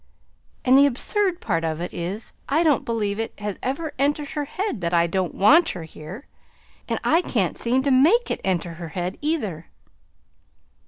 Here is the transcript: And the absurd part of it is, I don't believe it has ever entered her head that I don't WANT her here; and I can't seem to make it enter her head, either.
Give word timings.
And 0.65 0.75
the 0.75 0.87
absurd 0.87 1.41
part 1.41 1.63
of 1.63 1.79
it 1.79 1.93
is, 1.93 2.33
I 2.49 2.63
don't 2.63 2.83
believe 2.85 3.19
it 3.19 3.39
has 3.39 3.59
ever 3.61 3.93
entered 3.99 4.29
her 4.29 4.45
head 4.45 4.81
that 4.81 4.95
I 4.95 5.05
don't 5.05 5.35
WANT 5.35 5.69
her 5.77 5.83
here; 5.83 6.25
and 6.89 6.99
I 7.03 7.21
can't 7.21 7.55
seem 7.55 7.83
to 7.83 7.91
make 7.91 8.31
it 8.31 8.41
enter 8.43 8.73
her 8.81 8.87
head, 8.87 9.19
either. 9.21 9.67